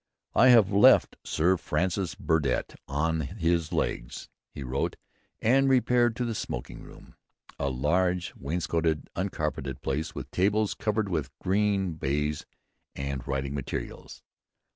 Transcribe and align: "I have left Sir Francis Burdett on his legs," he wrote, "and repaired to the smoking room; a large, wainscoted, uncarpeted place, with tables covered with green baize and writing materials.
"I 0.33 0.47
have 0.49 0.71
left 0.71 1.15
Sir 1.23 1.57
Francis 1.57 2.15
Burdett 2.15 2.73
on 2.87 3.19
his 3.21 3.71
legs," 3.71 4.29
he 4.49 4.63
wrote, 4.63 4.95
"and 5.43 5.69
repaired 5.69 6.15
to 6.15 6.25
the 6.25 6.33
smoking 6.33 6.81
room; 6.81 7.13
a 7.59 7.69
large, 7.69 8.33
wainscoted, 8.35 9.11
uncarpeted 9.15 9.83
place, 9.83 10.15
with 10.15 10.31
tables 10.31 10.73
covered 10.73 11.07
with 11.07 11.29
green 11.37 11.93
baize 11.93 12.47
and 12.95 13.27
writing 13.27 13.53
materials. 13.53 14.23